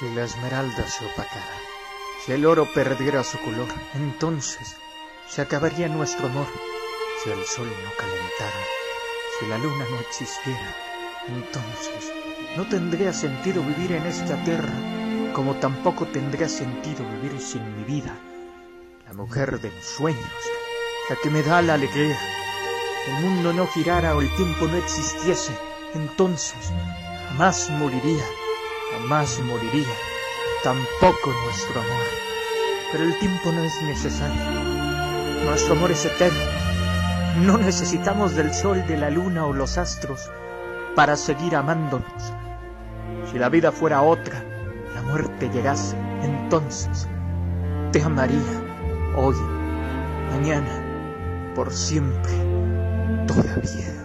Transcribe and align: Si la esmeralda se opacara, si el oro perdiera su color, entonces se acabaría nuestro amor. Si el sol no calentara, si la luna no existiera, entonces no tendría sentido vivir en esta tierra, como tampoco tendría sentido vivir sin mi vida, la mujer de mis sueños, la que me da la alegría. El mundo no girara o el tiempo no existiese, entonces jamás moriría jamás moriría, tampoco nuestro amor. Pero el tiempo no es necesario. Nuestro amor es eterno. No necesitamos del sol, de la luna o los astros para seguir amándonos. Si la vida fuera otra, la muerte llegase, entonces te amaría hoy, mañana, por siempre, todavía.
Si 0.00 0.08
la 0.14 0.24
esmeralda 0.24 0.88
se 0.88 1.04
opacara, 1.04 1.58
si 2.24 2.32
el 2.32 2.46
oro 2.46 2.66
perdiera 2.72 3.22
su 3.22 3.36
color, 3.40 3.68
entonces 3.94 4.76
se 5.28 5.42
acabaría 5.42 5.88
nuestro 5.88 6.28
amor. 6.28 6.46
Si 7.22 7.28
el 7.28 7.44
sol 7.44 7.66
no 7.66 7.90
calentara, 7.98 8.64
si 9.38 9.46
la 9.46 9.58
luna 9.58 9.84
no 9.90 10.00
existiera, 10.00 10.74
entonces 11.28 12.10
no 12.56 12.66
tendría 12.66 13.12
sentido 13.12 13.62
vivir 13.62 13.92
en 13.92 14.06
esta 14.06 14.42
tierra, 14.42 14.72
como 15.34 15.56
tampoco 15.56 16.06
tendría 16.06 16.48
sentido 16.48 17.04
vivir 17.20 17.38
sin 17.38 17.76
mi 17.76 17.84
vida, 17.84 18.16
la 19.06 19.12
mujer 19.12 19.60
de 19.60 19.70
mis 19.70 19.84
sueños, 19.84 20.32
la 21.10 21.16
que 21.16 21.28
me 21.28 21.42
da 21.42 21.60
la 21.60 21.74
alegría. 21.74 22.18
El 23.06 23.22
mundo 23.22 23.52
no 23.52 23.66
girara 23.66 24.16
o 24.16 24.22
el 24.22 24.34
tiempo 24.36 24.66
no 24.66 24.78
existiese, 24.78 25.52
entonces 25.92 26.72
jamás 27.28 27.68
moriría 27.68 28.24
jamás 28.92 29.40
moriría, 29.40 29.94
tampoco 30.62 31.32
nuestro 31.44 31.80
amor. 31.80 32.06
Pero 32.92 33.04
el 33.04 33.18
tiempo 33.18 33.52
no 33.52 33.62
es 33.62 33.82
necesario. 33.82 34.42
Nuestro 35.44 35.74
amor 35.74 35.90
es 35.90 36.04
eterno. 36.04 36.38
No 37.42 37.58
necesitamos 37.58 38.34
del 38.34 38.52
sol, 38.52 38.84
de 38.86 38.96
la 38.96 39.10
luna 39.10 39.46
o 39.46 39.52
los 39.52 39.78
astros 39.78 40.30
para 40.96 41.16
seguir 41.16 41.54
amándonos. 41.54 42.32
Si 43.30 43.38
la 43.38 43.48
vida 43.48 43.70
fuera 43.70 44.02
otra, 44.02 44.44
la 44.94 45.02
muerte 45.02 45.48
llegase, 45.48 45.96
entonces 46.22 47.08
te 47.92 48.02
amaría 48.02 48.38
hoy, 49.16 49.36
mañana, 50.32 51.52
por 51.54 51.72
siempre, 51.72 52.32
todavía. 53.26 53.99